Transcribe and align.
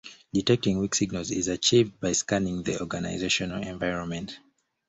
Detecting 0.33 0.79
weak 0.79 0.95
signals 0.95 1.29
is 1.29 1.47
achieved 1.47 1.99
by 1.99 2.11
scanning 2.11 2.63
the 2.63 2.79
organizational 2.79 3.61
environment. 3.61 4.39